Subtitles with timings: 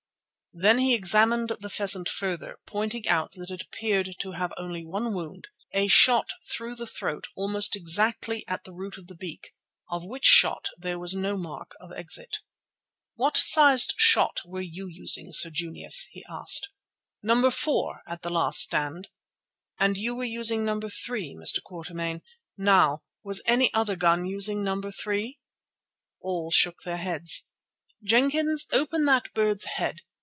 [0.53, 5.13] Then he examined the pheasant further, pointing out that it appeared to have only one
[5.13, 9.55] wound—a shot through the throat almost exactly at the root of the beak,
[9.89, 12.39] of which shot there was no mark of exit.
[13.15, 16.67] "What sized shot were you using, Sir Junius?" he asked.
[17.23, 17.49] "No.
[17.49, 19.07] 4 at the last stand."
[19.79, 20.81] "And you were using No.
[20.81, 21.63] 3, Mr.
[21.63, 22.23] Quatermain.
[22.57, 24.81] Now, was any other gun using No.
[24.81, 25.39] 3?"
[26.19, 27.51] All shook their heads.
[28.03, 30.01] "Jenkins, open that bird's head.